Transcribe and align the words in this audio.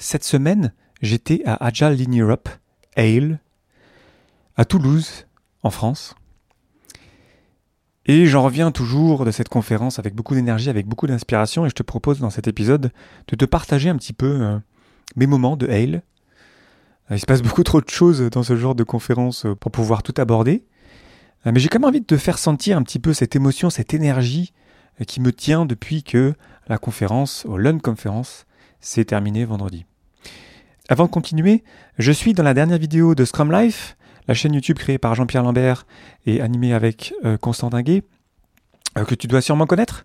Cette 0.00 0.22
semaine, 0.22 0.72
j'étais 1.02 1.42
à 1.44 1.66
Agile 1.66 2.06
in 2.08 2.16
Europe, 2.16 2.48
Ale, 2.96 3.40
à 4.56 4.64
Toulouse, 4.64 5.26
en 5.64 5.70
France. 5.70 6.14
Et 8.06 8.26
j'en 8.26 8.44
reviens 8.44 8.70
toujours 8.70 9.24
de 9.24 9.32
cette 9.32 9.48
conférence 9.48 9.98
avec 9.98 10.14
beaucoup 10.14 10.36
d'énergie, 10.36 10.70
avec 10.70 10.86
beaucoup 10.86 11.08
d'inspiration, 11.08 11.66
et 11.66 11.68
je 11.68 11.74
te 11.74 11.82
propose 11.82 12.20
dans 12.20 12.30
cet 12.30 12.46
épisode 12.46 12.92
de 13.26 13.36
te 13.36 13.44
partager 13.44 13.88
un 13.90 13.96
petit 13.96 14.12
peu 14.12 14.40
euh, 14.40 14.58
mes 15.16 15.26
moments 15.26 15.56
de 15.56 15.66
Ale. 15.66 16.02
Euh, 17.10 17.16
il 17.16 17.18
se 17.18 17.26
passe 17.26 17.42
beaucoup 17.42 17.64
trop 17.64 17.80
de 17.80 17.90
choses 17.90 18.22
dans 18.30 18.44
ce 18.44 18.56
genre 18.56 18.76
de 18.76 18.84
conférence 18.84 19.46
euh, 19.46 19.56
pour 19.56 19.72
pouvoir 19.72 20.04
tout 20.04 20.14
aborder. 20.16 20.64
Mais 21.44 21.60
j'ai 21.60 21.68
quand 21.68 21.78
même 21.78 21.88
envie 21.88 22.00
de 22.00 22.06
te 22.06 22.16
faire 22.16 22.38
sentir 22.38 22.76
un 22.76 22.82
petit 22.82 22.98
peu 22.98 23.12
cette 23.12 23.36
émotion, 23.36 23.70
cette 23.70 23.94
énergie 23.94 24.52
qui 25.06 25.20
me 25.20 25.32
tient 25.32 25.66
depuis 25.66 26.02
que 26.02 26.34
la 26.66 26.78
conférence, 26.78 27.46
au 27.46 27.56
Lund 27.56 27.80
Conference, 27.80 28.44
s'est 28.80 29.04
terminée 29.04 29.44
vendredi. 29.44 29.86
Avant 30.88 31.04
de 31.04 31.10
continuer, 31.10 31.64
je 31.98 32.12
suis 32.12 32.32
dans 32.32 32.42
la 32.42 32.54
dernière 32.54 32.78
vidéo 32.78 33.14
de 33.14 33.24
Scrum 33.24 33.52
Life, 33.52 33.96
la 34.26 34.34
chaîne 34.34 34.54
YouTube 34.54 34.78
créée 34.78 34.98
par 34.98 35.14
Jean-Pierre 35.14 35.42
Lambert 35.42 35.86
et 36.26 36.40
animée 36.40 36.72
avec 36.72 37.14
euh, 37.24 37.36
Constantin 37.36 37.82
Guet, 37.82 38.04
euh, 38.96 39.04
que 39.04 39.14
tu 39.14 39.26
dois 39.26 39.40
sûrement 39.40 39.66
connaître. 39.66 40.04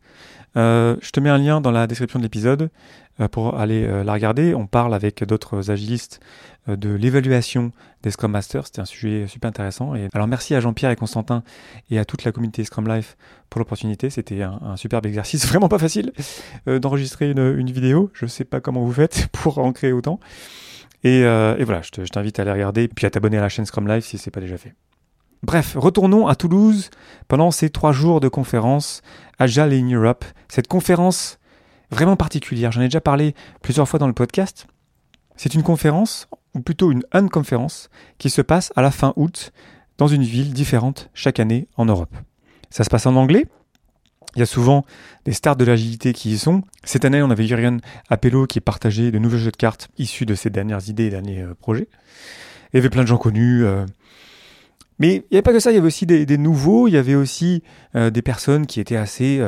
Euh, 0.56 0.96
je 1.02 1.12
te 1.12 1.20
mets 1.20 1.30
un 1.30 1.38
lien 1.38 1.62
dans 1.62 1.72
la 1.72 1.88
description 1.88 2.20
de 2.20 2.24
l'épisode 2.24 2.70
pour 3.32 3.60
aller 3.60 3.86
la 4.04 4.14
regarder. 4.14 4.56
On 4.56 4.66
parle 4.66 4.96
avec 4.96 5.24
d'autres 5.24 5.70
agilistes 5.70 6.20
de 6.68 6.90
l'évaluation 6.90 7.72
des 8.02 8.10
Scrum 8.10 8.32
Masters. 8.32 8.66
C'était 8.66 8.82
un 8.82 8.86
sujet 8.86 9.28
super 9.28 9.50
intéressant. 9.50 9.94
Et 9.94 10.10
alors 10.14 10.28
merci 10.28 10.56
à 10.56 10.60
Jean-Pierre 10.60 10.90
et 10.90 10.96
Constantin 10.96 11.44
et 11.92 12.00
à 12.00 12.06
toute 12.06 12.24
la 12.24 12.32
communauté 12.32 12.64
Scrum 12.64 12.88
Life 12.88 13.16
pour 13.52 13.60
l'opportunité. 13.60 14.10
C'était 14.10 14.42
un, 14.42 14.76
superbe 14.78 15.06
exercice, 15.06 15.46
vraiment 15.48 15.70
pas 15.70 15.78
facile 15.78 16.12
d'enregistrer 16.66 17.30
une, 17.30 17.56
une, 17.56 17.70
vidéo. 17.70 18.10
Je 18.14 18.26
sais 18.26 18.46
pas 18.46 18.62
comment 18.62 18.84
vous 18.84 18.94
faites 18.94 19.28
pour 19.32 19.60
en 19.60 19.72
créer 19.74 19.92
autant. 19.92 20.20
Euh, 21.06 21.58
et, 21.58 21.64
voilà, 21.64 21.82
je 21.82 21.90
t'invite 21.90 22.40
à 22.40 22.44
aller 22.44 22.52
regarder, 22.52 22.88
puis 22.88 23.06
à 23.06 23.10
t'abonner 23.10 23.38
à 23.38 23.42
la 23.42 23.50
chaîne 23.50 23.66
Scrum 23.66 23.88
Live 23.88 24.04
si 24.04 24.18
ce 24.18 24.28
n'est 24.30 24.32
pas 24.32 24.42
déjà 24.42 24.58
fait. 24.58 24.74
Bref, 25.44 25.76
retournons 25.78 26.28
à 26.28 26.36
Toulouse 26.36 26.90
pendant 27.28 27.52
ces 27.52 27.70
trois 27.70 27.92
jours 27.92 28.22
de 28.22 28.30
conférence 28.30 29.02
Agile 29.40 29.74
in 29.74 29.90
Europe. 29.90 30.24
Cette 30.48 30.70
conférence 30.70 31.38
vraiment 31.92 32.16
particulière, 32.16 32.72
j'en 32.72 32.80
ai 32.80 32.86
déjà 32.86 33.02
parlé 33.02 33.36
plusieurs 33.62 33.88
fois 33.88 34.00
dans 34.00 34.08
le 34.08 34.14
podcast. 34.14 34.68
C'est 35.36 35.54
une 35.54 35.64
conférence, 35.64 36.30
ou 36.56 36.62
plutôt 36.62 36.92
une 36.92 37.04
unconférence, 37.12 37.90
qui 38.20 38.30
se 38.30 38.42
passe 38.42 38.72
à 38.78 38.82
la 38.82 38.90
fin 38.90 39.12
août 39.18 39.52
dans 39.98 40.08
une 40.08 40.24
ville 40.24 40.54
différente 40.54 41.10
chaque 41.14 41.42
année 41.42 41.68
en 41.76 41.86
Europe. 41.86 42.16
Ça 42.70 42.86
se 42.86 42.90
passe 42.90 43.06
en 43.06 43.18
anglais, 43.18 43.46
il 44.38 44.40
y 44.40 44.44
a 44.44 44.46
souvent 44.46 44.86
des 45.26 45.34
stars 45.34 45.58
de 45.58 45.66
l'agilité 45.66 46.14
qui 46.14 46.32
y 46.32 46.38
sont. 46.38 46.64
Cette 46.86 47.04
année, 47.04 47.22
on 47.22 47.30
avait 47.30 47.46
Jurian 47.46 47.78
Appello 48.10 48.48
qui 48.48 48.62
partageait 48.62 49.12
de 49.12 49.20
nouveaux 49.20 49.38
jeux 49.38 49.52
de 49.52 49.58
cartes 49.58 49.90
issus 49.98 50.26
de 50.26 50.36
ses 50.36 50.50
dernières 50.50 50.88
idées 50.88 51.08
et 51.08 51.10
derniers 51.10 51.42
euh, 51.42 51.54
projets. 51.54 51.90
Il 52.72 52.78
y 52.78 52.80
avait 52.80 52.90
plein 52.90 53.04
de 53.04 53.08
gens 53.08 53.18
connus. 53.18 53.66
Euh. 53.66 53.86
Mais 55.00 55.16
il 55.16 55.24
n'y 55.32 55.38
avait 55.38 55.42
pas 55.42 55.54
que 55.54 55.60
ça, 55.60 55.72
il 55.72 55.76
y 55.76 55.78
avait 55.78 55.88
aussi 55.88 56.06
des, 56.06 56.38
nouveaux, 56.38 56.88
il 56.88 56.92
y 56.92 56.98
avait 56.98 57.16
aussi 57.16 57.64
euh, 57.96 58.10
des 58.10 58.22
personnes 58.22 58.66
qui 58.68 58.80
étaient 58.80 58.96
assez 58.96 59.42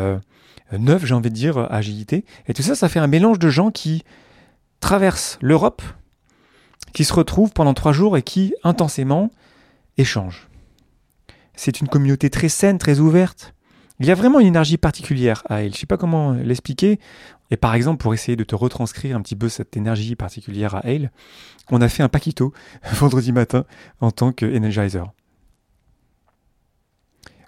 neuves, 0.77 1.05
j'ai 1.05 1.13
envie 1.13 1.29
de 1.29 1.35
dire, 1.35 1.57
agilité. 1.71 2.25
Et 2.47 2.53
tout 2.53 2.63
ça, 2.63 2.75
ça 2.75 2.89
fait 2.89 2.99
un 2.99 3.07
mélange 3.07 3.39
de 3.39 3.49
gens 3.49 3.71
qui 3.71 4.03
traversent 4.79 5.37
l'Europe, 5.41 5.81
qui 6.93 7.03
se 7.03 7.13
retrouvent 7.13 7.51
pendant 7.51 7.73
trois 7.73 7.91
jours 7.91 8.17
et 8.17 8.21
qui, 8.21 8.53
intensément, 8.63 9.29
échangent. 9.97 10.47
C'est 11.55 11.79
une 11.81 11.87
communauté 11.87 12.29
très 12.29 12.49
saine, 12.49 12.77
très 12.77 12.99
ouverte. 12.99 13.53
Il 13.99 14.05
y 14.05 14.11
a 14.11 14.15
vraiment 14.15 14.39
une 14.39 14.47
énergie 14.47 14.77
particulière 14.77 15.43
à 15.47 15.61
elle. 15.61 15.71
Je 15.71 15.77
ne 15.77 15.79
sais 15.79 15.85
pas 15.85 15.97
comment 15.97 16.33
l'expliquer. 16.33 16.99
Et 17.51 17.57
par 17.57 17.75
exemple, 17.75 18.01
pour 18.01 18.13
essayer 18.13 18.35
de 18.35 18.43
te 18.43 18.55
retranscrire 18.55 19.15
un 19.15 19.21
petit 19.21 19.35
peu 19.35 19.49
cette 19.49 19.77
énergie 19.77 20.15
particulière 20.15 20.75
à 20.75 20.81
elle, 20.83 21.11
on 21.71 21.81
a 21.81 21.87
fait 21.87 22.03
un 22.03 22.09
paquito 22.09 22.53
vendredi 22.93 23.31
matin 23.31 23.65
en 24.01 24.11
tant 24.11 24.31
que 24.31 24.45
Energizer. 24.45 25.11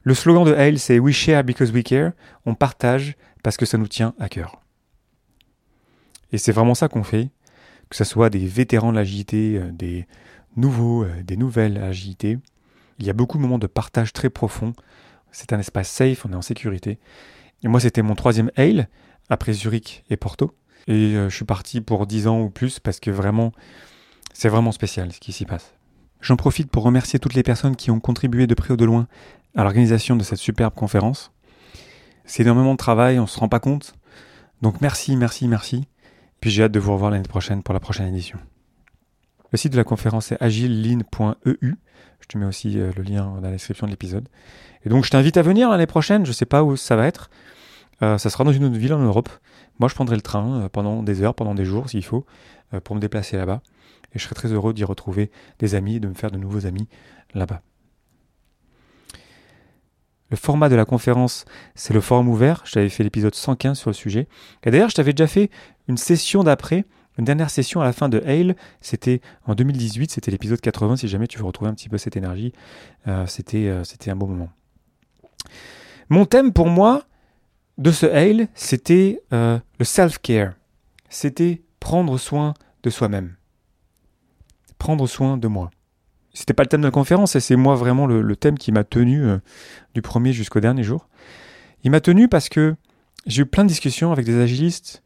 Le 0.07 0.13
slogan 0.13 0.45
de 0.45 0.53
Hale, 0.53 0.79
c'est 0.79 0.99
We 0.99 1.13
share 1.13 1.43
because 1.43 1.71
we 1.71 1.83
care. 1.83 2.13
On 2.45 2.55
partage 2.55 3.17
parce 3.43 3.57
que 3.57 3.65
ça 3.65 3.77
nous 3.77 3.89
tient 3.89 4.13
à 4.19 4.29
cœur. 4.29 4.61
Et 6.31 6.37
c'est 6.37 6.53
vraiment 6.53 6.75
ça 6.75 6.87
qu'on 6.87 7.03
fait, 7.03 7.29
que 7.89 7.97
ce 7.97 8.05
soit 8.05 8.29
des 8.29 8.47
vétérans 8.47 8.91
de 8.91 8.95
l'agilité, 8.95 9.57
euh, 9.57 9.69
des 9.69 10.07
nouveaux, 10.55 11.03
euh, 11.03 11.23
des 11.23 11.35
nouvelles 11.35 11.77
agilités. 11.77 12.39
Il 12.99 13.05
y 13.05 13.09
a 13.09 13.13
beaucoup 13.13 13.35
de 13.35 13.41
moments 13.41 13.59
de 13.59 13.67
partage 13.67 14.13
très 14.13 14.29
profonds 14.29 14.71
c'est 15.33 15.51
un 15.51 15.59
espace 15.59 15.89
safe, 15.89 16.25
on 16.25 16.31
est 16.31 16.37
en 16.37 16.41
sécurité. 16.41 16.99
Et 17.63 17.67
moi, 17.67 17.81
c'était 17.81 18.01
mon 18.01 18.15
troisième 18.15 18.49
Hail, 18.55 18.87
après 19.29 19.51
Zurich 19.51 20.05
et 20.09 20.15
Porto. 20.15 20.55
Et 20.87 21.17
euh, 21.17 21.27
je 21.27 21.35
suis 21.35 21.43
parti 21.43 21.81
pour 21.81 22.07
10 22.07 22.27
ans 22.27 22.39
ou 22.39 22.49
plus 22.49 22.79
parce 22.79 23.01
que 23.01 23.11
vraiment, 23.11 23.51
c'est 24.31 24.47
vraiment 24.47 24.71
spécial 24.71 25.11
ce 25.11 25.19
qui 25.19 25.33
s'y 25.33 25.43
passe. 25.43 25.73
J'en 26.21 26.37
profite 26.37 26.71
pour 26.71 26.83
remercier 26.83 27.19
toutes 27.19 27.33
les 27.33 27.43
personnes 27.43 27.75
qui 27.75 27.91
ont 27.91 27.99
contribué 27.99 28.47
de 28.47 28.55
près 28.55 28.73
ou 28.73 28.77
de 28.77 28.85
loin 28.85 29.07
à 29.57 29.63
l'organisation 29.63 30.15
de 30.15 30.23
cette 30.23 30.37
superbe 30.37 30.73
conférence. 30.75 31.31
C'est 32.25 32.43
énormément 32.43 32.73
de 32.73 32.77
travail, 32.77 33.17
on 33.19 33.23
ne 33.23 33.27
se 33.27 33.39
rend 33.39 33.49
pas 33.49 33.59
compte. 33.59 33.95
Donc 34.61 34.81
merci, 34.81 35.15
merci, 35.17 35.47
merci. 35.47 35.87
Puis 36.39 36.51
j'ai 36.51 36.63
hâte 36.63 36.71
de 36.71 36.79
vous 36.79 36.93
revoir 36.93 37.09
l'année 37.09 37.27
prochaine 37.27 37.63
pour 37.63 37.73
la 37.73 37.79
prochaine 37.79 38.07
édition. 38.07 38.37
Le 39.51 39.57
site 39.57 39.71
de 39.71 39.77
la 39.77 39.83
conférence 39.83 40.31
est 40.31 40.41
agileline.eu. 40.41 41.75
Je 42.19 42.27
te 42.27 42.37
mets 42.37 42.45
aussi 42.45 42.79
euh, 42.79 42.91
le 42.95 43.01
lien 43.01 43.35
dans 43.35 43.41
la 43.41 43.51
description 43.51 43.87
de 43.87 43.91
l'épisode. 43.91 44.27
Et 44.85 44.89
donc 44.89 45.05
je 45.05 45.09
t'invite 45.09 45.37
à 45.37 45.41
venir 45.41 45.69
l'année 45.69 45.87
prochaine, 45.87 46.23
je 46.25 46.31
ne 46.31 46.35
sais 46.35 46.45
pas 46.45 46.63
où 46.63 46.75
ça 46.75 46.95
va 46.95 47.07
être. 47.07 47.31
Euh, 48.03 48.19
ça 48.19 48.29
sera 48.29 48.43
dans 48.43 48.51
une 48.51 48.65
autre 48.65 48.77
ville 48.77 48.93
en 48.93 48.99
Europe. 48.99 49.29
Moi 49.79 49.89
je 49.89 49.95
prendrai 49.95 50.15
le 50.15 50.21
train 50.21 50.61
euh, 50.61 50.69
pendant 50.69 51.01
des 51.01 51.23
heures, 51.23 51.33
pendant 51.33 51.55
des 51.55 51.65
jours 51.65 51.89
s'il 51.89 52.05
faut, 52.05 52.25
pour 52.83 52.95
me 52.95 53.01
déplacer 53.01 53.37
là-bas. 53.37 53.61
Et 54.13 54.19
je 54.19 54.23
serai 54.23 54.35
très 54.35 54.51
heureux 54.51 54.73
d'y 54.73 54.83
retrouver 54.83 55.31
des 55.57 55.73
amis 55.73 55.95
et 55.95 55.99
de 55.99 56.07
me 56.07 56.13
faire 56.13 56.29
de 56.29 56.37
nouveaux 56.37 56.67
amis 56.67 56.87
là-bas. 57.33 57.61
Le 60.29 60.37
format 60.37 60.69
de 60.69 60.75
la 60.75 60.85
conférence, 60.85 61.45
c'est 61.75 61.93
le 61.93 62.01
forum 62.01 62.27
ouvert. 62.27 62.61
Je 62.65 62.73
t'avais 62.73 62.89
fait 62.89 63.03
l'épisode 63.03 63.35
115 63.35 63.77
sur 63.77 63.89
le 63.89 63.93
sujet. 63.93 64.27
Et 64.63 64.71
d'ailleurs, 64.71 64.89
je 64.89 64.95
t'avais 64.95 65.13
déjà 65.13 65.27
fait 65.27 65.49
une 65.87 65.97
session 65.97 66.43
d'après 66.43 66.85
une 67.17 67.25
dernière 67.25 67.49
session 67.49 67.81
à 67.81 67.85
la 67.85 67.93
fin 67.93 68.09
de 68.09 68.21
Hail, 68.25 68.55
c'était 68.81 69.21
en 69.45 69.55
2018, 69.55 70.11
c'était 70.11 70.31
l'épisode 70.31 70.61
80, 70.61 70.97
si 70.97 71.07
jamais 71.07 71.27
tu 71.27 71.39
veux 71.39 71.45
retrouver 71.45 71.69
un 71.69 71.73
petit 71.73 71.89
peu 71.89 71.97
cette 71.97 72.15
énergie, 72.15 72.53
euh, 73.07 73.25
c'était, 73.25 73.67
euh, 73.67 73.83
c'était 73.83 74.11
un 74.11 74.15
bon 74.15 74.27
moment. 74.27 74.49
Mon 76.09 76.25
thème 76.25 76.53
pour 76.53 76.67
moi 76.67 77.03
de 77.77 77.91
ce 77.91 78.05
Hail, 78.05 78.47
c'était 78.53 79.21
euh, 79.33 79.59
le 79.79 79.85
self-care. 79.85 80.53
C'était 81.09 81.61
prendre 81.79 82.17
soin 82.17 82.53
de 82.83 82.89
soi-même. 82.89 83.35
Prendre 84.77 85.07
soin 85.07 85.37
de 85.37 85.47
moi. 85.47 85.71
C'était 86.37 86.53
pas 86.53 86.63
le 86.63 86.69
thème 86.69 86.81
de 86.81 86.87
la 86.87 86.91
conférence, 86.91 87.35
et 87.35 87.39
c'est 87.39 87.55
moi 87.55 87.75
vraiment 87.75 88.05
le, 88.05 88.35
thème 88.35 88.57
qui 88.57 88.71
m'a 88.71 88.83
tenu 88.83 89.25
du 89.95 90.01
premier 90.01 90.33
jusqu'au 90.33 90.59
dernier 90.59 90.83
jour. 90.83 91.07
Il 91.83 91.91
m'a 91.91 91.99
tenu 91.99 92.27
parce 92.27 92.47
que 92.49 92.75
j'ai 93.25 93.41
eu 93.41 93.45
plein 93.45 93.63
de 93.63 93.69
discussions 93.69 94.11
avec 94.11 94.25
des 94.25 94.39
agilistes 94.39 95.03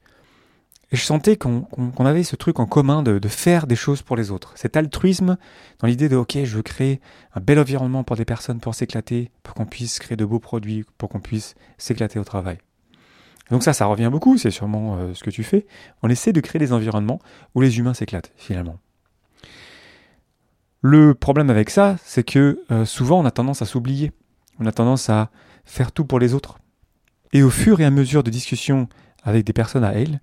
et 0.92 0.98
je 0.98 1.04
sentais 1.04 1.38
qu'on 1.38 1.66
avait 2.00 2.24
ce 2.24 2.36
truc 2.36 2.60
en 2.60 2.66
commun 2.66 3.02
de, 3.02 3.28
faire 3.30 3.66
des 3.66 3.78
choses 3.78 4.02
pour 4.02 4.18
les 4.18 4.30
autres. 4.30 4.52
Cet 4.56 4.76
altruisme 4.76 5.38
dans 5.80 5.88
l'idée 5.88 6.10
de, 6.10 6.18
OK, 6.18 6.38
je 6.44 6.56
veux 6.58 6.64
créer 6.64 7.00
un 7.34 7.40
bel 7.40 7.60
environnement 7.60 8.04
pour 8.04 8.18
des 8.18 8.26
personnes 8.26 8.60
pour 8.60 8.76
s'éclater, 8.76 9.32
pour 9.44 9.54
qu'on 9.54 9.66
puisse 9.66 10.00
créer 10.00 10.18
de 10.18 10.26
beaux 10.26 10.40
produits, 10.40 10.84
pour 10.98 11.08
qu'on 11.08 11.22
puisse 11.22 11.56
s'éclater 11.78 12.20
au 12.20 12.26
travail. 12.26 12.58
Donc 13.52 13.64
ça, 13.64 13.72
ça 13.72 13.86
revient 13.86 14.10
beaucoup, 14.12 14.38
c'est 14.38 14.52
sûrement 14.52 14.98
euh, 14.98 15.14
ce 15.14 15.24
que 15.24 15.30
tu 15.30 15.44
fais. 15.44 15.66
On 16.04 16.10
essaie 16.10 16.34
de 16.34 16.42
créer 16.42 16.60
des 16.60 16.74
environnements 16.74 17.20
où 17.56 17.62
les 17.62 17.80
humains 17.80 17.94
s'éclatent, 17.94 18.32
finalement. 18.36 18.78
Le 20.82 21.14
problème 21.14 21.52
avec 21.52 21.70
ça, 21.70 21.96
c'est 22.04 22.24
que 22.24 22.64
euh, 22.72 22.86
souvent 22.86 23.20
on 23.20 23.26
a 23.26 23.32
tendance 23.32 23.62
à 23.62 23.66
s'oublier. 23.66 24.12
On 24.60 24.66
a 24.66 24.72
tendance 24.72 25.10
à 25.10 25.30
faire 25.64 25.92
tout 25.92 26.06
pour 26.06 26.20
les 26.20 26.34
autres. 26.34 26.58
Et 27.34 27.44
au 27.44 27.52
fur 27.52 27.80
et 27.80 27.86
à 27.86 27.92
mesure 27.92 28.24
de 28.24 28.32
discussions 28.32 28.90
avec 29.24 29.46
des 29.46 29.54
personnes 29.54 29.84
à 29.84 29.94
elle, 29.94 30.22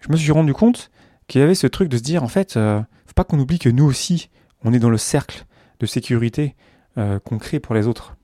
je 0.00 0.10
me 0.10 0.16
suis 0.16 0.32
rendu 0.32 0.52
compte 0.52 0.90
qu'il 1.28 1.40
y 1.40 1.44
avait 1.44 1.54
ce 1.54 1.68
truc 1.68 1.88
de 1.88 1.96
se 1.96 2.02
dire, 2.02 2.22
en 2.22 2.28
fait, 2.28 2.56
euh, 2.56 2.80
faut 3.06 3.14
pas 3.14 3.24
qu'on 3.24 3.38
oublie 3.38 3.58
que 3.58 3.68
nous 3.68 3.84
aussi, 3.84 4.30
on 4.62 4.72
est 4.72 4.78
dans 4.78 4.90
le 4.90 4.98
cercle 4.98 5.46
de 5.78 5.86
sécurité 5.86 6.56
euh, 6.98 7.18
qu'on 7.20 7.38
crée 7.38 7.60
pour 7.60 7.74
les 7.74 7.86
autres. 7.86 8.16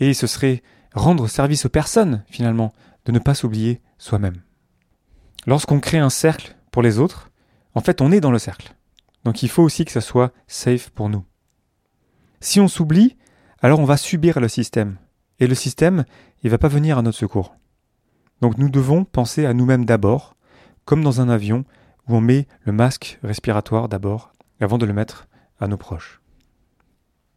Et 0.00 0.14
ce 0.14 0.26
serait 0.26 0.62
rendre 0.94 1.28
service 1.28 1.66
aux 1.66 1.70
personnes, 1.70 2.24
finalement, 2.28 2.72
de 3.04 3.12
ne 3.12 3.18
pas 3.18 3.34
s'oublier 3.34 3.82
soi-même. 3.98 4.40
Lorsqu'on 5.46 5.80
crée 5.80 5.98
un 5.98 6.10
cercle 6.10 6.56
pour 6.72 6.82
les 6.82 6.98
autres, 6.98 7.30
en 7.74 7.80
fait, 7.80 8.00
on 8.00 8.10
est 8.12 8.20
dans 8.20 8.30
le 8.30 8.38
cercle. 8.38 8.74
Donc 9.24 9.42
il 9.42 9.48
faut 9.48 9.62
aussi 9.62 9.84
que 9.84 9.92
ça 9.92 10.00
soit 10.00 10.32
safe 10.46 10.90
pour 10.90 11.08
nous. 11.08 11.24
Si 12.40 12.60
on 12.60 12.68
s'oublie, 12.68 13.16
alors 13.60 13.80
on 13.80 13.84
va 13.84 13.96
subir 13.96 14.40
le 14.40 14.48
système. 14.48 14.96
Et 15.40 15.46
le 15.46 15.54
système, 15.54 16.04
il 16.42 16.50
va 16.50 16.58
pas 16.58 16.68
venir 16.68 16.98
à 16.98 17.02
notre 17.02 17.18
secours. 17.18 17.54
Donc 18.40 18.58
nous 18.58 18.68
devons 18.68 19.04
penser 19.04 19.46
à 19.46 19.54
nous-mêmes 19.54 19.84
d'abord, 19.84 20.36
comme 20.84 21.02
dans 21.02 21.20
un 21.20 21.28
avion 21.28 21.64
où 22.06 22.16
on 22.16 22.20
met 22.20 22.46
le 22.62 22.72
masque 22.72 23.18
respiratoire 23.22 23.88
d'abord 23.88 24.32
avant 24.60 24.78
de 24.78 24.86
le 24.86 24.92
mettre 24.92 25.26
à 25.60 25.66
nos 25.66 25.76
proches. 25.76 26.20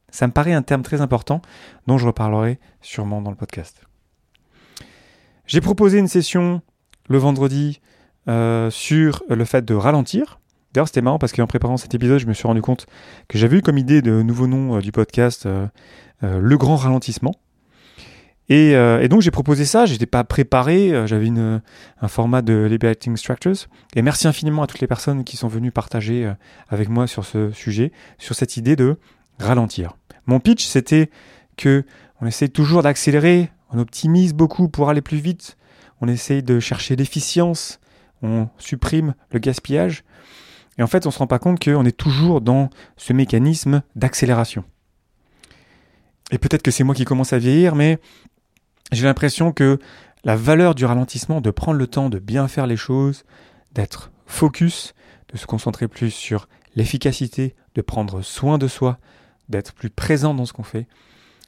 Ça 0.09 0.27
me 0.27 0.33
paraît 0.33 0.53
un 0.53 0.61
terme 0.61 0.81
très 0.81 1.01
important 1.01 1.41
dont 1.87 1.97
je 1.97 2.05
reparlerai 2.05 2.59
sûrement 2.81 3.21
dans 3.21 3.29
le 3.29 3.37
podcast. 3.37 3.85
J'ai 5.45 5.61
proposé 5.61 5.99
une 5.99 6.07
session 6.07 6.61
le 7.07 7.17
vendredi 7.17 7.81
sur 8.27 9.23
le 9.29 9.45
fait 9.45 9.65
de 9.65 9.73
ralentir. 9.73 10.40
D'ailleurs, 10.73 10.87
c'était 10.87 11.01
marrant 11.01 11.19
parce 11.19 11.33
qu'en 11.33 11.47
préparant 11.47 11.77
cet 11.77 11.93
épisode, 11.93 12.19
je 12.19 12.27
me 12.27 12.33
suis 12.33 12.47
rendu 12.47 12.61
compte 12.61 12.85
que 13.27 13.37
j'avais 13.37 13.57
eu 13.57 13.61
comme 13.61 13.77
idée 13.77 14.01
de 14.01 14.21
nouveau 14.21 14.47
nom 14.47 14.79
du 14.79 14.91
podcast 14.91 15.47
Le 16.21 16.57
Grand 16.57 16.75
Ralentissement. 16.75 17.35
Euh, 18.51 18.99
et, 18.99 19.07
donc 19.07 19.21
j'ai 19.21 19.31
proposé 19.31 19.65
ça, 19.65 19.85
j'étais 19.85 20.05
pas 20.05 20.23
préparé, 20.23 20.91
euh, 20.91 21.07
j'avais 21.07 21.29
un 21.29 22.07
format 22.07 22.41
de 22.41 22.67
Liberating 22.69 23.15
Structures. 23.15 23.67
Et 23.95 24.01
merci 24.01 24.27
infiniment 24.27 24.63
à 24.63 24.67
toutes 24.67 24.81
les 24.81 24.87
personnes 24.87 25.23
qui 25.23 25.37
sont 25.37 25.47
venues 25.47 25.71
partager 25.71 26.25
euh, 26.25 26.33
avec 26.69 26.89
moi 26.89 27.07
sur 27.07 27.25
ce 27.25 27.51
sujet, 27.51 27.91
sur 28.17 28.35
cette 28.35 28.57
idée 28.57 28.75
de 28.75 28.97
ralentir. 29.39 29.95
Mon 30.25 30.39
pitch, 30.39 30.65
c'était 30.65 31.09
que 31.57 31.85
on 32.19 32.25
essaie 32.25 32.49
toujours 32.49 32.83
d'accélérer, 32.83 33.49
on 33.71 33.79
optimise 33.79 34.33
beaucoup 34.33 34.67
pour 34.67 34.89
aller 34.89 35.01
plus 35.01 35.17
vite, 35.17 35.57
on 36.01 36.07
essaye 36.07 36.43
de 36.43 36.59
chercher 36.59 36.95
l'efficience, 36.95 37.79
on 38.21 38.47
supprime 38.57 39.15
le 39.31 39.39
gaspillage. 39.39 40.03
Et 40.81 40.83
en 40.83 40.87
fait, 40.87 41.05
on 41.05 41.11
se 41.11 41.19
rend 41.19 41.27
pas 41.27 41.37
compte 41.37 41.63
qu'on 41.63 41.85
est 41.85 41.95
toujours 41.95 42.41
dans 42.41 42.71
ce 42.97 43.13
mécanisme 43.13 43.83
d'accélération. 43.95 44.63
Et 46.31 46.39
peut-être 46.39 46.63
que 46.63 46.71
c'est 46.71 46.83
moi 46.83 46.95
qui 46.95 47.05
commence 47.05 47.33
à 47.33 47.37
vieillir, 47.37 47.75
mais 47.75 47.99
j'ai 48.91 49.05
l'impression 49.05 49.51
que 49.51 49.77
la 50.23 50.35
valeur 50.35 50.73
du 50.73 50.85
ralentissement, 50.85 51.39
de 51.39 51.51
prendre 51.51 51.77
le 51.77 51.85
temps 51.85 52.09
de 52.09 52.17
bien 52.17 52.47
faire 52.47 52.65
les 52.65 52.77
choses, 52.77 53.25
d'être 53.73 54.11
focus, 54.25 54.95
de 55.31 55.37
se 55.37 55.45
concentrer 55.45 55.87
plus 55.87 56.09
sur 56.09 56.47
l'efficacité, 56.75 57.53
de 57.75 57.83
prendre 57.83 58.23
soin 58.23 58.57
de 58.57 58.67
soi, 58.67 58.97
d'être 59.49 59.73
plus 59.73 59.91
présent 59.91 60.33
dans 60.33 60.47
ce 60.47 60.53
qu'on 60.53 60.63
fait, 60.63 60.87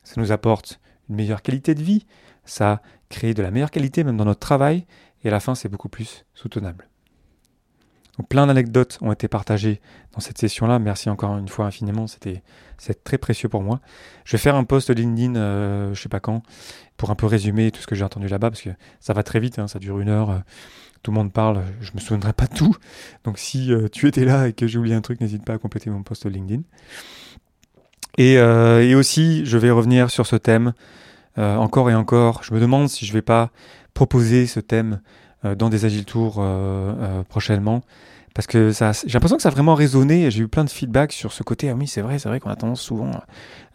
ça 0.03 0.21
nous 0.21 0.31
apporte 0.31 0.79
une 1.09 1.15
meilleure 1.15 1.41
qualité 1.41 1.73
de 1.73 1.81
vie, 1.81 2.05
ça 2.45 2.83
crée 3.09 3.33
de 3.33 3.41
la 3.41 3.49
meilleure 3.49 3.71
qualité 3.71 4.03
même 4.03 4.17
dans 4.17 4.25
notre 4.25 4.41
travail, 4.41 4.85
et 5.23 5.29
à 5.29 5.31
la 5.31 5.39
fin 5.39 5.55
c'est 5.55 5.69
beaucoup 5.69 5.89
plus 5.89 6.23
soutenable 6.35 6.87
plein 8.21 8.45
d'anecdotes 8.45 8.99
ont 9.01 9.11
été 9.11 9.27
partagées 9.27 9.81
dans 10.13 10.19
cette 10.19 10.37
session-là. 10.37 10.77
Merci 10.77 11.09
encore 11.09 11.37
une 11.37 11.47
fois 11.47 11.65
infiniment, 11.65 12.05
c'était 12.07 12.43
très 13.03 13.17
précieux 13.17 13.49
pour 13.49 13.63
moi. 13.63 13.79
Je 14.25 14.33
vais 14.33 14.37
faire 14.37 14.55
un 14.55 14.63
post 14.63 14.89
LinkedIn, 14.89 15.35
euh, 15.35 15.93
je 15.93 16.01
sais 16.01 16.09
pas 16.09 16.19
quand, 16.19 16.43
pour 16.97 17.09
un 17.09 17.15
peu 17.15 17.25
résumer 17.25 17.71
tout 17.71 17.81
ce 17.81 17.87
que 17.87 17.95
j'ai 17.95 18.03
entendu 18.03 18.27
là-bas, 18.27 18.51
parce 18.51 18.61
que 18.61 18.69
ça 18.99 19.13
va 19.13 19.23
très 19.23 19.39
vite, 19.39 19.57
hein, 19.57 19.67
ça 19.67 19.79
dure 19.79 19.99
une 19.99 20.09
heure, 20.09 20.29
euh, 20.29 20.39
tout 21.01 21.11
le 21.11 21.15
monde 21.15 21.33
parle, 21.33 21.63
je 21.81 21.91
me 21.95 21.99
souviendrai 21.99 22.33
pas 22.33 22.45
de 22.45 22.53
tout. 22.53 22.75
Donc 23.23 23.39
si 23.39 23.73
euh, 23.73 23.87
tu 23.91 24.07
étais 24.07 24.25
là 24.25 24.47
et 24.47 24.53
que 24.53 24.67
j'ai 24.67 24.77
oublié 24.77 24.95
un 24.95 25.01
truc, 25.01 25.19
n'hésite 25.19 25.43
pas 25.43 25.53
à 25.53 25.57
compléter 25.57 25.89
mon 25.89 26.03
post 26.03 26.25
LinkedIn. 26.25 26.61
Et, 28.19 28.33
et, 28.35 28.93
aussi, 28.93 29.43
je 29.43 29.57
vais 29.57 29.71
revenir 29.71 30.11
sur 30.11 30.27
ce 30.27 30.35
thème 30.35 30.73
encore 31.35 31.89
et 31.89 31.95
encore. 31.95 32.43
Je 32.43 32.53
me 32.53 32.59
demande 32.59 32.87
si 32.87 33.07
je 33.07 33.13
vais 33.13 33.23
pas 33.23 33.49
proposer 33.95 34.45
ce 34.45 34.59
thème 34.59 35.01
euh, 35.01 35.32
dans 35.43 35.69
des 35.69 35.85
Agile 35.85 36.05
Tours 36.05 36.37
euh, 36.39 36.43
euh, 36.43 37.23
prochainement. 37.23 37.81
Parce 38.33 38.47
que 38.47 38.71
j'ai 38.71 39.13
l'impression 39.13 39.35
que 39.35 39.43
ça 39.43 39.49
a 39.49 39.51
vraiment 39.51 39.75
résonné. 39.75 40.31
J'ai 40.31 40.41
eu 40.41 40.47
plein 40.47 40.63
de 40.63 40.69
feedback 40.69 41.13
sur 41.13 41.31
ce 41.31 41.43
côté. 41.43 41.69
Ah 41.69 41.75
oui, 41.75 41.85
c'est 41.85 42.01
vrai, 42.01 42.17
c'est 42.17 42.29
vrai 42.29 42.39
qu'on 42.39 42.49
a 42.49 42.55
tendance 42.55 42.81
souvent 42.81 43.11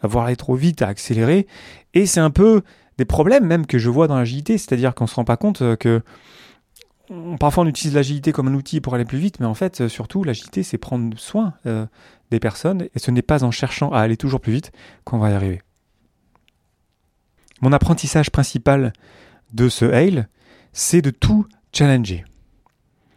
à 0.01 0.07
voir 0.07 0.25
aller 0.25 0.35
trop 0.35 0.55
vite, 0.55 0.81
à 0.81 0.87
accélérer. 0.87 1.47
Et 1.93 2.05
c'est 2.05 2.19
un 2.19 2.29
peu 2.29 2.63
des 2.97 3.05
problèmes 3.05 3.45
même 3.45 3.65
que 3.65 3.77
je 3.77 3.89
vois 3.89 4.07
dans 4.07 4.17
l'agilité. 4.17 4.57
C'est-à-dire 4.57 4.93
qu'on 4.95 5.07
se 5.07 5.15
rend 5.15 5.23
pas 5.23 5.37
compte 5.37 5.59
que 5.77 6.01
parfois 7.39 7.63
on 7.63 7.67
utilise 7.67 7.95
l'agilité 7.95 8.33
comme 8.33 8.49
un 8.49 8.53
outil 8.53 8.81
pour 8.81 8.95
aller 8.95 9.05
plus 9.05 9.17
vite, 9.17 9.39
mais 9.39 9.45
en 9.45 9.53
fait, 9.53 9.87
surtout, 9.87 10.25
l'agilité, 10.25 10.61
c'est 10.61 10.77
prendre 10.77 11.17
soin 11.17 11.53
des 12.29 12.39
personnes. 12.41 12.89
Et 12.93 12.99
ce 12.99 13.11
n'est 13.11 13.21
pas 13.21 13.45
en 13.45 13.51
cherchant 13.51 13.91
à 13.93 13.99
aller 13.99 14.17
toujours 14.17 14.41
plus 14.41 14.51
vite 14.51 14.73
qu'on 15.05 15.19
va 15.19 15.29
y 15.29 15.33
arriver. 15.33 15.61
Mon 17.61 17.73
apprentissage 17.73 18.29
principal 18.29 18.93
de 19.53 19.69
ce 19.69 19.85
Hail, 19.85 20.27
c'est 20.71 21.01
de 21.01 21.09
tout 21.09 21.45
challenger. 21.73 22.25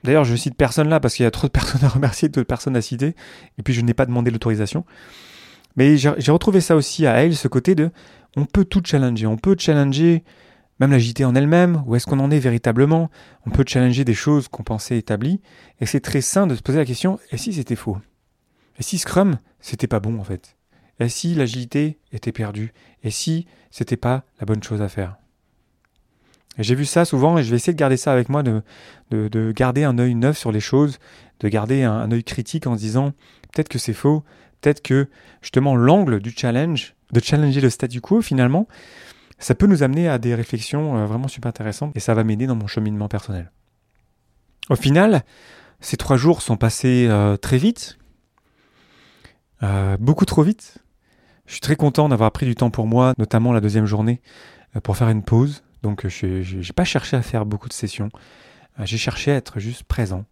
D'ailleurs, 0.05 0.25
je 0.25 0.35
cite 0.35 0.57
personne 0.57 0.89
là 0.89 1.01
parce 1.01 1.15
qu'il 1.15 1.25
y 1.25 1.27
a 1.27 1.31
trop 1.31 1.47
de 1.47 1.53
personnes 1.53 1.85
à 1.85 1.89
remercier, 1.89 2.29
de 2.29 2.43
personnes 2.43 2.77
à 2.77 2.83
citer, 2.83 3.15
et 3.59 3.63
puis 3.63 3.73
je 3.73 3.81
n'ai 3.81 3.95
pas 3.95 4.07
demandé 4.07 4.31
l'autorisation. 4.31 4.85
Mais 5.77 5.97
j'ai 5.97 6.33
retrouvé 6.33 6.61
ça 6.61 6.77
aussi 6.77 7.07
à 7.07 7.15
elle, 7.23 7.37
ce 7.37 7.49
côté 7.49 7.75
de 7.75 7.91
on 8.37 8.45
peut 8.45 8.65
tout 8.65 8.83
challenger, 8.85 9.27
on 9.27 9.37
peut 9.37 9.57
challenger 9.59 10.25
même 10.81 10.91
la 10.91 10.99
JT 10.99 11.25
en 11.25 11.35
elle-même, 11.35 11.85
où 11.87 11.95
est-ce 11.95 12.07
qu'on 12.07 12.19
en 12.19 12.31
est 12.31 12.41
véritablement, 12.41 13.11
on 13.47 13.51
peut 13.51 13.65
challenger 13.67 14.05
des 14.05 14.15
choses 14.15 14.49
qu'on 14.49 14.65
pensait 14.65 14.99
établies, 14.99 15.41
et 15.81 15.87
c'est 15.87 16.01
très 16.01 16.21
sain 16.21 16.47
de 16.47 16.57
se 16.57 16.63
poser 16.63 16.79
la 16.79 16.85
question, 16.85 17.21
et 17.31 17.37
si 17.37 17.53
c'était 17.53 17.77
faux? 17.77 17.99
Et 18.79 18.83
si 18.83 18.99
Scrum, 18.99 19.39
c'était 19.61 19.87
pas 19.87 20.01
bon 20.01 20.19
en 20.19 20.25
fait? 20.25 20.57
Et 20.99 21.09
si 21.09 21.35
l'agilité 21.35 22.01
était 22.13 22.33
perdue? 22.33 22.73
Et 23.03 23.11
si 23.11 23.47
c'était 23.71 23.97
pas 23.97 24.25
la 24.41 24.47
bonne 24.47 24.63
chose 24.63 24.83
à 24.83 24.89
faire? 24.89 25.17
J'ai 26.59 26.75
vu 26.75 26.85
ça 26.85 27.05
souvent 27.05 27.39
et 27.39 27.43
je 27.43 27.51
vais 27.51 27.57
essayer 27.57 27.73
de 27.73 27.79
garder 27.79 27.97
ça 27.97 28.13
avec 28.13 28.29
moi, 28.29 28.43
de, 28.43 28.63
de, 29.11 29.53
garder 29.53 29.85
un 29.85 29.99
œil 29.99 30.15
neuf 30.15 30.37
sur 30.37 30.53
les 30.53 30.61
choses, 30.61 30.99
de 31.41 31.49
garder 31.49 31.83
un, 31.83 32.11
œil 32.11 32.25
critique 32.25 32.67
en 32.67 32.75
se 32.75 32.81
disant 32.81 33.13
peut-être 33.53 33.69
que 33.69 33.79
c'est 33.79 33.95
faux, 33.95 34.23
peut-être 34.61 34.83
que 34.83 35.09
justement 35.41 35.77
l'angle 35.77 36.21
du 36.21 36.33
challenge, 36.37 36.95
de 37.13 37.21
challenger 37.21 37.61
le 37.61 37.71
statu 37.71 38.01
quo 38.01 38.21
finalement, 38.21 38.69
ça 39.39 39.55
peut 39.55 39.67
nous 39.67 39.83
amener 39.83 40.09
à 40.09 40.19
des 40.19 40.35
réflexions 40.35 40.97
euh, 40.97 41.07
vraiment 41.07 41.29
super 41.29 41.49
intéressantes 41.49 41.97
et 41.97 42.01
ça 42.01 42.15
va 42.15 42.23
m'aider 42.23 42.47
dans 42.47 42.55
mon 42.55 42.67
cheminement 42.67 43.09
personnel. 43.09 43.51
Au 44.71 44.77
final, 44.77 45.23
ces 45.81 45.97
trois 45.97 46.17
jours 46.17 46.43
sont 46.43 46.57
passés 46.57 47.07
euh, 47.09 47.37
très 47.37 47.59
vite, 47.59 47.99
euh, 49.63 49.97
beaucoup 49.99 50.27
trop 50.27 50.43
vite. 50.43 50.79
Je 51.47 51.53
suis 51.53 51.61
très 51.61 51.77
content 51.77 52.09
d'avoir 52.09 52.31
pris 52.31 52.47
du 52.47 52.55
temps 52.55 52.71
pour 52.71 52.87
moi, 52.87 53.15
notamment 53.19 53.53
la 53.53 53.61
deuxième 53.61 53.87
journée, 53.87 54.21
pour 54.85 54.97
faire 54.97 55.09
une 55.09 55.25
pause, 55.25 55.65
donc 55.83 56.07
je 56.07 56.57
n'ai 56.57 56.73
pas 56.75 56.85
cherché 56.85 57.17
à 57.17 57.23
faire 57.23 57.45
beaucoup 57.45 57.69
de 57.69 57.75
sessions. 57.75 58.11
Euh, 58.79 58.87
j'ai 58.87 58.99
cherché 58.99 59.33
à 59.33 59.37
être 59.37 59.61
juste 59.61 59.85
présent, 59.85 60.25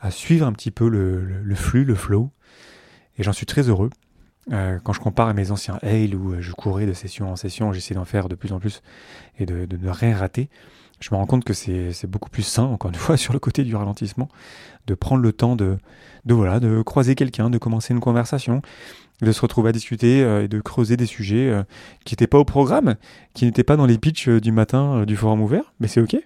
à 0.00 0.10
suivre 0.10 0.46
un 0.46 0.52
petit 0.52 0.70
peu 0.70 0.88
le, 0.88 1.54
flux, 1.54 1.84
le 1.84 1.94
flow. 1.94 2.30
Et 3.18 3.22
j'en 3.22 3.32
suis 3.32 3.46
très 3.46 3.68
heureux. 3.68 3.90
Euh, 4.50 4.78
quand 4.82 4.92
je 4.92 5.00
compare 5.00 5.28
à 5.28 5.34
mes 5.34 5.52
anciens 5.52 5.78
Hail 5.82 6.16
où 6.16 6.32
euh, 6.32 6.40
je 6.40 6.52
courais 6.52 6.86
de 6.86 6.92
session 6.92 7.30
en 7.30 7.36
session, 7.36 7.72
j'essaie 7.72 7.94
d'en 7.94 8.04
faire 8.04 8.28
de 8.28 8.34
plus 8.34 8.52
en 8.52 8.58
plus 8.58 8.82
et 9.38 9.46
de, 9.46 9.68
ne 9.76 9.88
rien 9.88 10.16
rater, 10.16 10.50
je 10.98 11.08
me 11.12 11.16
rends 11.16 11.26
compte 11.26 11.44
que 11.44 11.52
c'est 11.52 12.06
beaucoup 12.06 12.30
plus 12.30 12.42
sain, 12.42 12.64
encore 12.64 12.90
une 12.90 12.96
fois, 12.96 13.16
sur 13.18 13.32
le 13.32 13.38
côté 13.38 13.62
du 13.62 13.76
ralentissement, 13.76 14.28
de 14.86 14.94
prendre 14.94 15.22
le 15.22 15.32
temps 15.32 15.54
de, 15.54 15.78
voilà, 16.26 16.58
de 16.58 16.82
croiser 16.82 17.14
quelqu'un, 17.14 17.50
de 17.50 17.58
commencer 17.58 17.94
une 17.94 18.00
conversation, 18.00 18.62
de 19.26 19.32
se 19.32 19.40
retrouver 19.40 19.70
à 19.70 19.72
discuter 19.72 20.22
euh, 20.22 20.44
et 20.44 20.48
de 20.48 20.60
creuser 20.60 20.96
des 20.96 21.06
sujets 21.06 21.48
euh, 21.48 21.62
qui 22.04 22.12
n'étaient 22.14 22.26
pas 22.26 22.38
au 22.38 22.44
programme, 22.44 22.96
qui 23.34 23.44
n'étaient 23.44 23.64
pas 23.64 23.76
dans 23.76 23.86
les 23.86 23.98
pitchs 23.98 24.28
euh, 24.28 24.40
du 24.40 24.52
matin 24.52 25.04
du 25.04 25.16
forum 25.16 25.40
ouvert, 25.40 25.72
mais 25.80 25.88
c'est 25.88 26.00
ok. 26.00 26.16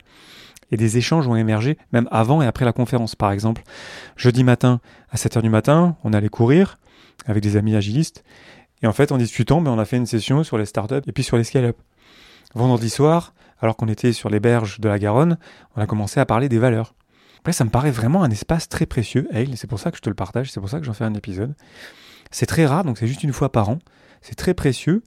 Et 0.72 0.76
des 0.76 0.96
échanges 0.96 1.28
ont 1.28 1.36
émergé, 1.36 1.78
même 1.92 2.08
avant 2.10 2.42
et 2.42 2.46
après 2.46 2.64
la 2.64 2.72
conférence. 2.72 3.14
Par 3.14 3.30
exemple, 3.30 3.62
jeudi 4.16 4.42
matin, 4.42 4.80
à 5.10 5.16
7h 5.16 5.42
du 5.42 5.50
matin, 5.50 5.96
on 6.02 6.12
allait 6.12 6.28
courir 6.28 6.78
avec 7.26 7.42
des 7.42 7.56
amis 7.56 7.76
agilistes. 7.76 8.24
Et 8.82 8.86
en 8.86 8.92
fait, 8.92 9.12
en 9.12 9.18
discutant, 9.18 9.60
ben, 9.60 9.70
on 9.70 9.78
a 9.78 9.84
fait 9.84 9.96
une 9.96 10.06
session 10.06 10.42
sur 10.42 10.58
les 10.58 10.66
startups 10.66 11.02
et 11.06 11.12
puis 11.12 11.22
sur 11.22 11.36
les 11.36 11.44
scale-up. 11.44 11.76
Vendredi 12.54 12.90
soir, 12.90 13.32
alors 13.60 13.76
qu'on 13.76 13.88
était 13.88 14.12
sur 14.12 14.28
les 14.28 14.40
berges 14.40 14.80
de 14.80 14.88
la 14.88 14.98
Garonne, 14.98 15.38
on 15.76 15.80
a 15.80 15.86
commencé 15.86 16.18
à 16.18 16.26
parler 16.26 16.48
des 16.48 16.58
valeurs. 16.58 16.94
Après, 17.38 17.52
ça 17.52 17.64
me 17.64 17.70
paraît 17.70 17.92
vraiment 17.92 18.24
un 18.24 18.30
espace 18.30 18.68
très 18.68 18.86
précieux, 18.86 19.28
Hale, 19.32 19.56
c'est 19.56 19.68
pour 19.68 19.78
ça 19.78 19.92
que 19.92 19.96
je 19.96 20.02
te 20.02 20.08
le 20.08 20.16
partage, 20.16 20.50
c'est 20.50 20.58
pour 20.58 20.68
ça 20.68 20.80
que 20.80 20.84
j'en 20.84 20.94
fais 20.94 21.04
un 21.04 21.14
épisode. 21.14 21.54
C'est 22.30 22.46
très 22.46 22.66
rare, 22.66 22.84
donc 22.84 22.98
c'est 22.98 23.06
juste 23.06 23.22
une 23.22 23.32
fois 23.32 23.50
par 23.52 23.68
an. 23.68 23.78
C'est 24.20 24.34
très 24.34 24.54
précieux. 24.54 25.02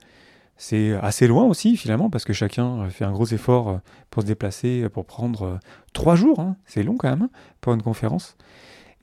C'est 0.61 0.91
assez 1.01 1.25
loin 1.25 1.45
aussi, 1.45 1.77
finalement, 1.77 2.09
parce 2.09 2.25
que 2.25 2.33
chacun 2.33 2.89
fait 2.89 3.05
un 3.05 3.13
gros 3.13 3.25
effort 3.27 3.69
euh, 3.69 3.77
pour 4.09 4.23
se 4.23 4.27
déplacer, 4.27 4.83
euh, 4.83 4.89
pour 4.89 5.05
prendre 5.05 5.43
euh, 5.43 5.57
trois 5.93 6.15
jours. 6.15 6.41
Hein. 6.41 6.57
C'est 6.65 6.83
long 6.83 6.97
quand 6.97 7.09
même 7.09 7.21
hein, 7.23 7.29
pour 7.61 7.73
une 7.73 7.81
conférence. 7.81 8.35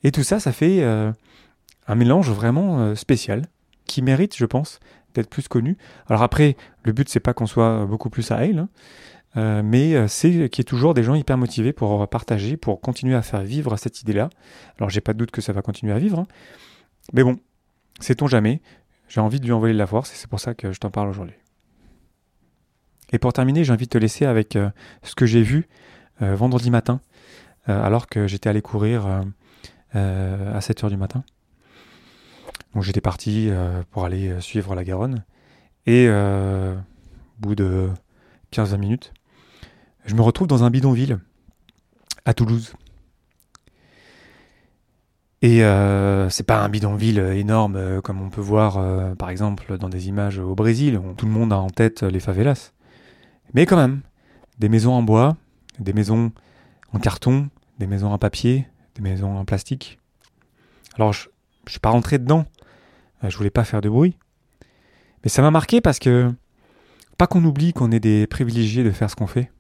Et 0.04 0.12
tout 0.12 0.23
ça, 0.23 0.38
ça 0.38 0.52
fait 0.52 0.85
un 0.85 1.94
mélange 1.94 2.30
vraiment 2.30 2.94
spécial 2.94 3.46
qui 3.87 4.02
mérite, 4.02 4.37
je 4.37 4.44
pense, 4.44 4.78
d'être 5.14 5.28
plus 5.28 5.49
connu. 5.49 5.78
Alors 6.06 6.23
après, 6.23 6.56
le 6.85 6.92
but, 6.92 7.08
c'est 7.08 7.18
pas 7.18 7.32
qu'on 7.32 7.46
soit 7.46 7.87
beaucoup 7.87 8.11
plus 8.11 8.30
à 8.30 8.37
Hale, 8.37 8.68
hein, 9.35 9.62
mais 9.62 10.06
c'est 10.06 10.30
qu'il 10.30 10.58
y 10.58 10.61
ait 10.61 10.64
toujours 10.64 10.94
des 10.94 11.02
gens 11.02 11.14
hyper 11.14 11.38
motivés 11.38 11.73
pour 11.73 12.06
partager, 12.08 12.56
pour 12.56 12.80
continuer 12.80 13.16
à 13.16 13.23
faire 13.23 13.42
vivre 13.42 13.76
cette 13.78 14.02
idée-là. 14.02 14.28
Alors 14.78 14.90
j'ai 14.90 15.00
pas 15.00 15.14
de 15.14 15.18
doute 15.18 15.32
que 15.32 15.40
ça 15.40 15.52
va 15.52 15.62
continuer 15.62 15.94
à 15.94 15.99
vivre. 15.99 16.26
Mais 17.12 17.25
bon, 17.25 17.38
Sait-on 18.00 18.26
jamais? 18.26 18.60
J'ai 19.08 19.20
envie 19.20 19.40
de 19.40 19.44
lui 19.44 19.52
envoyer 19.52 19.72
de 19.72 19.78
la 19.78 19.86
force 19.86 20.12
et 20.12 20.16
c'est 20.16 20.28
pour 20.28 20.40
ça 20.40 20.54
que 20.54 20.72
je 20.72 20.80
t'en 20.80 20.90
parle 20.90 21.08
aujourd'hui. 21.08 21.36
Et 23.12 23.18
pour 23.18 23.32
terminer, 23.32 23.64
j'ai 23.64 23.72
envie 23.72 23.86
de 23.86 23.90
te 23.90 23.98
laisser 23.98 24.26
avec 24.26 24.56
euh, 24.56 24.70
ce 25.02 25.14
que 25.14 25.26
j'ai 25.26 25.42
vu 25.42 25.68
euh, 26.22 26.34
vendredi 26.34 26.70
matin, 26.70 27.00
euh, 27.68 27.84
alors 27.84 28.08
que 28.08 28.26
j'étais 28.26 28.48
allé 28.48 28.62
courir 28.62 29.06
à 29.94 30.58
7h 30.58 30.90
du 30.90 30.96
matin. 30.96 31.24
Donc 32.74 32.82
j'étais 32.82 33.00
parti 33.00 33.50
pour 33.90 34.04
aller 34.04 34.38
suivre 34.42 34.74
la 34.74 34.84
Garonne. 34.84 35.24
Et 35.86 36.10
au 36.10 36.76
bout 37.38 37.54
de 37.54 37.88
15-20 38.52 38.76
minutes, 38.76 39.14
je 40.04 40.14
me 40.14 40.20
retrouve 40.20 40.48
dans 40.48 40.64
un 40.64 40.70
bidonville 40.70 41.18
à 42.26 42.34
Toulouse. 42.34 42.74
Et 45.46 45.62
euh, 45.62 46.28
c'est 46.28 46.42
pas 46.42 46.60
un 46.60 46.68
bidonville 46.68 47.20
énorme 47.20 47.76
euh, 47.76 48.00
comme 48.00 48.20
on 48.20 48.30
peut 48.30 48.40
voir 48.40 48.78
euh, 48.78 49.14
par 49.14 49.30
exemple 49.30 49.78
dans 49.78 49.88
des 49.88 50.08
images 50.08 50.40
au 50.40 50.56
Brésil 50.56 50.98
où 50.98 51.14
tout 51.14 51.24
le 51.24 51.30
monde 51.30 51.52
a 51.52 51.56
en 51.56 51.70
tête 51.70 52.02
les 52.02 52.18
favelas. 52.18 52.72
Mais 53.54 53.64
quand 53.64 53.76
même, 53.76 54.00
des 54.58 54.68
maisons 54.68 54.92
en 54.92 55.04
bois, 55.04 55.36
des 55.78 55.92
maisons 55.92 56.32
en 56.92 56.98
carton, 56.98 57.48
des 57.78 57.86
maisons 57.86 58.10
en 58.10 58.18
papier, 58.18 58.66
des 58.96 59.02
maisons 59.02 59.38
en 59.38 59.44
plastique. 59.44 60.00
Alors, 60.96 61.12
je 61.12 61.28
ne 61.66 61.70
suis 61.70 61.78
pas 61.78 61.90
rentré 61.90 62.18
dedans. 62.18 62.44
Euh, 63.22 63.30
je 63.30 63.36
voulais 63.36 63.50
pas 63.50 63.62
faire 63.62 63.80
de 63.80 63.88
bruit. 63.88 64.18
Mais 65.22 65.30
ça 65.30 65.42
m'a 65.42 65.52
marqué 65.52 65.80
parce 65.80 66.00
que, 66.00 66.34
pas 67.18 67.28
qu'on 67.28 67.44
oublie 67.44 67.72
qu'on 67.72 67.92
est 67.92 68.00
des 68.00 68.26
privilégiés 68.26 68.82
de 68.82 68.90
faire 68.90 69.10
ce 69.10 69.14
qu'on 69.14 69.28
fait, 69.28 69.52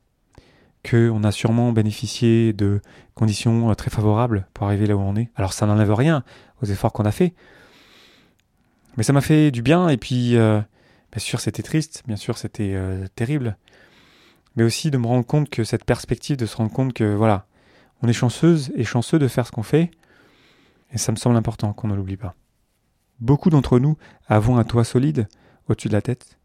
qu'on 0.88 1.24
a 1.24 1.32
sûrement 1.32 1.72
bénéficié 1.72 2.52
de 2.52 2.80
conditions 3.14 3.70
euh, 3.70 3.74
très 3.74 3.90
favorables 3.90 4.46
pour 4.54 4.66
arriver 4.66 4.86
là 4.86 4.96
où 4.96 5.00
on 5.00 5.16
est. 5.16 5.30
Alors 5.36 5.52
ça 5.52 5.66
n'enlève 5.66 5.92
rien 5.92 6.22
aux 6.62 6.66
efforts 6.66 6.92
qu'on 6.92 7.04
a 7.04 7.12
fait. 7.12 7.34
Mais 8.96 9.02
ça 9.02 9.12
m'a 9.12 9.20
fait 9.20 9.50
du 9.50 9.62
bien 9.62 9.88
et 9.88 9.96
puis, 9.96 10.36
euh, 10.36 10.60
bien 11.12 11.20
sûr, 11.20 11.40
c'était 11.40 11.62
triste, 11.62 12.02
bien 12.06 12.16
sûr, 12.16 12.38
c'était 12.38 12.74
terrible. 13.14 13.58
Mais 14.56 14.64
aussi 14.64 14.90
de 14.90 14.96
me 14.96 15.06
rendre 15.06 15.26
compte 15.26 15.50
que 15.50 15.64
cette 15.64 15.84
perspective, 15.84 16.38
de 16.38 16.46
se 16.46 16.56
rendre 16.56 16.72
compte 16.72 16.94
que, 16.94 17.14
voilà, 17.14 17.46
on 18.02 18.08
est 18.08 18.14
chanceuse 18.14 18.72
et 18.74 18.84
chanceux 18.84 19.18
de 19.18 19.28
faire 19.28 19.46
ce 19.46 19.52
qu'on 19.52 19.62
fait. 19.62 19.90
Et 20.92 20.98
ça 20.98 21.12
me 21.12 21.16
semble 21.16 21.36
important 21.36 21.72
qu'on 21.74 21.88
ne 21.88 21.94
l'oublie 21.94 22.16
pas. 22.16 22.34
Beaucoup 23.20 23.50
d'entre 23.50 23.78
nous 23.78 23.96
avons 24.28 24.56
un 24.56 24.64
toit 24.64 24.84
solide 24.84 25.28
au-dessus 25.68 25.88
de 25.88 25.92
la 25.92 26.02
tête. 26.02 26.38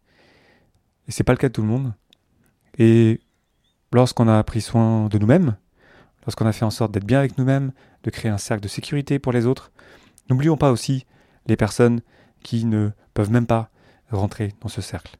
Et 1.08 1.12
c'est 1.12 1.24
pas 1.24 1.34
le 1.34 1.38
cas 1.38 1.48
de 1.48 1.54
tout 1.54 1.62
le 1.62 1.68
monde. 1.68 1.94
Et 2.78 3.22
lorsqu'on 3.92 4.28
a 4.28 4.44
pris 4.44 4.62
soin 4.62 5.08
de 5.08 5.18
nous-mêmes, 5.18 5.56
lorsqu'on 6.26 6.46
a 6.46 6.52
fait 6.52 6.66
en 6.66 6.70
sorte 6.70 6.92
d'être 6.92 7.06
bien 7.06 7.20
avec 7.20 7.38
nous-mêmes, 7.38 7.72
de 8.04 8.10
créer 8.10 8.32
un 8.32 8.38
cercle 8.38 8.64
de 8.64 8.68
sécurité 8.68 9.20
pour 9.20 9.32
les 9.32 9.46
autres, 9.46 9.72
n'oublions 10.30 10.58
pas 10.58 10.72
aussi 10.72 11.06
les 11.48 11.56
personnes 11.56 12.02
qui 12.44 12.66
ne 12.66 12.90
peuvent 13.14 13.32
même 13.32 13.48
pas 13.48 13.70
rentrer 14.12 14.54
dans 14.62 14.70
ce 14.70 14.82
cercle. 14.82 15.18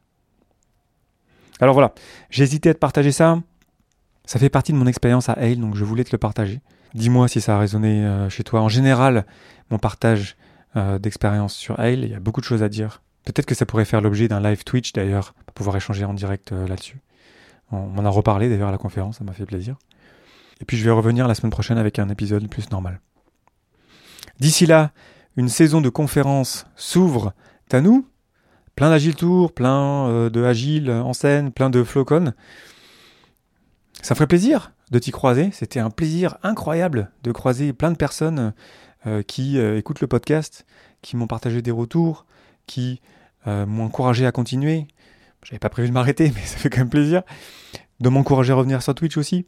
Alors 1.60 1.74
voilà, 1.74 1.94
j'ai 2.30 2.42
hésité 2.42 2.70
à 2.70 2.74
te 2.74 2.78
partager 2.78 3.12
ça. 3.12 3.40
Ça 4.24 4.38
fait 4.38 4.48
partie 4.48 4.72
de 4.72 4.76
mon 4.76 4.86
expérience 4.86 5.28
à 5.28 5.32
Hale, 5.32 5.58
donc 5.58 5.76
je 5.76 5.84
voulais 5.84 6.04
te 6.04 6.12
le 6.12 6.18
partager. 6.18 6.60
Dis-moi 6.94 7.28
si 7.28 7.40
ça 7.40 7.56
a 7.56 7.58
résonné 7.58 8.04
euh, 8.04 8.28
chez 8.28 8.44
toi. 8.44 8.60
En 8.60 8.68
général, 8.68 9.26
mon 9.70 9.78
partage 9.78 10.36
euh, 10.76 10.98
d'expérience 10.98 11.54
sur 11.54 11.78
Hale, 11.80 12.04
il 12.04 12.10
y 12.10 12.14
a 12.14 12.20
beaucoup 12.20 12.40
de 12.40 12.46
choses 12.46 12.62
à 12.62 12.68
dire. 12.68 13.02
Peut-être 13.24 13.46
que 13.46 13.54
ça 13.54 13.66
pourrait 13.66 13.84
faire 13.84 14.00
l'objet 14.00 14.28
d'un 14.28 14.40
live 14.40 14.64
Twitch 14.64 14.92
d'ailleurs, 14.92 15.34
pour 15.46 15.54
pouvoir 15.54 15.76
échanger 15.76 16.04
en 16.04 16.14
direct 16.14 16.52
euh, 16.52 16.66
là-dessus. 16.66 16.98
On 17.72 17.86
m'en 17.88 18.04
a 18.04 18.10
reparlé 18.10 18.48
d'ailleurs 18.48 18.68
à 18.68 18.72
la 18.72 18.78
conférence, 18.78 19.18
ça 19.18 19.24
m'a 19.24 19.32
fait 19.32 19.46
plaisir. 19.46 19.76
Et 20.60 20.64
puis 20.64 20.76
je 20.76 20.84
vais 20.84 20.90
revenir 20.90 21.26
la 21.26 21.34
semaine 21.34 21.50
prochaine 21.50 21.78
avec 21.78 21.98
un 21.98 22.08
épisode 22.08 22.48
plus 22.48 22.70
normal. 22.70 23.00
D'ici 24.38 24.66
là, 24.66 24.92
une 25.36 25.48
saison 25.48 25.80
de 25.80 25.88
conférences 25.88 26.66
s'ouvre 26.76 27.32
à 27.72 27.80
nous. 27.80 28.06
Plein 28.76 28.90
d'Agile 28.90 29.16
Tour, 29.16 29.52
plein 29.52 30.28
de 30.30 30.44
Agile 30.44 30.90
en 30.90 31.12
scène, 31.12 31.52
plein 31.52 31.70
de 31.70 31.82
Flowcon. 31.82 32.32
Ça 34.02 34.14
ferait 34.14 34.26
plaisir 34.26 34.72
de 34.90 34.98
t'y 34.98 35.10
croiser. 35.10 35.50
C'était 35.52 35.80
un 35.80 35.90
plaisir 35.90 36.36
incroyable 36.42 37.10
de 37.22 37.32
croiser 37.32 37.72
plein 37.72 37.90
de 37.90 37.96
personnes 37.96 38.52
euh, 39.06 39.22
qui 39.22 39.58
euh, 39.58 39.78
écoutent 39.78 40.00
le 40.00 40.06
podcast, 40.06 40.66
qui 41.00 41.16
m'ont 41.16 41.26
partagé 41.26 41.62
des 41.62 41.70
retours, 41.70 42.26
qui 42.66 43.00
euh, 43.46 43.66
m'ont 43.66 43.84
encouragé 43.84 44.26
à 44.26 44.32
continuer. 44.32 44.86
J'avais 45.44 45.58
pas 45.58 45.68
prévu 45.68 45.88
de 45.88 45.92
m'arrêter, 45.92 46.32
mais 46.34 46.40
ça 46.44 46.56
fait 46.56 46.70
quand 46.70 46.78
même 46.78 46.90
plaisir 46.90 47.22
de 48.00 48.08
m'encourager 48.08 48.52
à 48.52 48.56
revenir 48.56 48.82
sur 48.82 48.94
Twitch 48.94 49.16
aussi. 49.16 49.46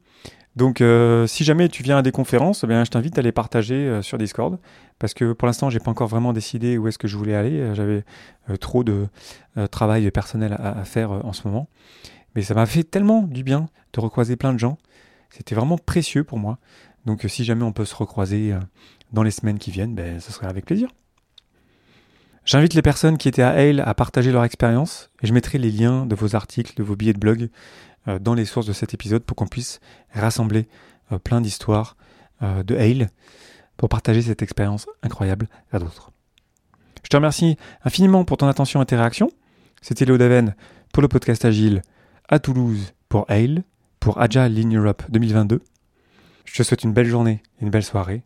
Donc, 0.54 0.80
si 1.26 1.42
jamais 1.42 1.68
tu 1.68 1.82
viens 1.82 1.98
à 1.98 2.02
des 2.02 2.12
conférences, 2.12 2.62
eh 2.62 2.68
bien, 2.68 2.84
je 2.84 2.90
t'invite 2.90 3.18
à 3.18 3.22
les 3.22 3.32
partager 3.32 3.98
sur 4.00 4.16
Discord, 4.16 4.60
parce 5.00 5.12
que 5.12 5.32
pour 5.32 5.46
l'instant, 5.46 5.70
j'ai 5.70 5.80
pas 5.80 5.90
encore 5.90 6.06
vraiment 6.06 6.32
décidé 6.32 6.78
où 6.78 6.86
est-ce 6.86 6.96
que 6.96 7.08
je 7.08 7.16
voulais 7.16 7.34
aller. 7.34 7.74
J'avais 7.74 8.04
trop 8.60 8.84
de 8.84 9.08
travail 9.72 10.08
personnel 10.12 10.56
à, 10.56 10.84
faire 10.84 11.10
en 11.10 11.32
ce 11.32 11.48
moment. 11.48 11.68
Mais 12.36 12.42
ça 12.42 12.54
m'a 12.54 12.66
fait 12.66 12.84
tellement 12.84 13.22
du 13.22 13.42
bien 13.42 13.68
de 13.92 14.00
recroiser 14.00 14.36
plein 14.36 14.52
de 14.52 14.58
gens. 14.58 14.78
C'était 15.30 15.56
vraiment 15.56 15.78
précieux 15.78 16.22
pour 16.22 16.38
moi. 16.38 16.58
Donc 17.06 17.24
si 17.28 17.44
jamais 17.44 17.64
on 17.64 17.72
peut 17.72 17.84
se 17.84 17.94
recroiser 17.94 18.52
euh, 18.52 18.60
dans 19.12 19.22
les 19.22 19.30
semaines 19.30 19.58
qui 19.58 19.70
viennent, 19.70 19.94
ben, 19.94 20.20
ce 20.20 20.32
serait 20.32 20.46
avec 20.46 20.64
plaisir. 20.64 20.88
J'invite 22.44 22.74
les 22.74 22.82
personnes 22.82 23.16
qui 23.16 23.28
étaient 23.28 23.42
à 23.42 23.50
Hale 23.50 23.80
à 23.80 23.94
partager 23.94 24.30
leur 24.30 24.44
expérience 24.44 25.10
et 25.22 25.26
je 25.26 25.32
mettrai 25.32 25.58
les 25.58 25.70
liens 25.70 26.06
de 26.06 26.14
vos 26.14 26.36
articles, 26.36 26.74
de 26.76 26.82
vos 26.82 26.94
billets 26.94 27.14
de 27.14 27.18
blog 27.18 27.48
euh, 28.08 28.18
dans 28.18 28.34
les 28.34 28.44
sources 28.44 28.66
de 28.66 28.72
cet 28.72 28.92
épisode 28.92 29.24
pour 29.24 29.36
qu'on 29.36 29.46
puisse 29.46 29.80
rassembler 30.12 30.68
euh, 31.12 31.18
plein 31.18 31.40
d'histoires 31.40 31.96
de 32.40 32.76
Hale 32.76 33.08
pour 33.78 33.88
partager 33.88 34.20
cette 34.20 34.42
expérience 34.42 34.86
incroyable 35.02 35.48
à 35.72 35.78
d'autres. 35.78 36.10
Je 37.02 37.08
te 37.08 37.16
remercie 37.16 37.56
infiniment 37.84 38.24
pour 38.24 38.36
ton 38.36 38.48
attention 38.48 38.82
et 38.82 38.86
tes 38.86 38.96
réactions. 38.96 39.30
C'était 39.80 40.04
Léo 40.04 40.18
Daven 40.18 40.54
pour 40.92 41.00
le 41.00 41.08
podcast 41.08 41.44
Agile 41.44 41.82
à 42.28 42.38
Toulouse 42.38 42.92
pour 43.08 43.24
Hale, 43.28 43.62
pour 44.00 44.20
Agile 44.20 44.54
Lean 44.54 44.70
Europe 44.74 45.02
2022. 45.10 45.62
Je 46.44 46.54
te 46.54 46.62
souhaite 46.62 46.84
une 46.84 46.92
belle 46.92 47.06
journée 47.06 47.42
une 47.60 47.70
belle 47.70 47.84
soirée. 47.84 48.24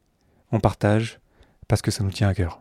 On 0.53 0.61
partage 0.61 1.21
parce 1.67 1.83
que 1.83 1.91
ça 1.91 2.03
nous 2.05 2.11
tient 2.11 2.29
à 2.29 2.35
cœur. 2.35 2.61